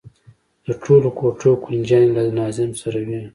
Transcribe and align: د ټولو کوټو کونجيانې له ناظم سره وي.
د 0.65 0.67
ټولو 0.83 1.07
کوټو 1.19 1.51
کونجيانې 1.65 2.09
له 2.15 2.23
ناظم 2.37 2.71
سره 2.81 2.99
وي. 3.07 3.21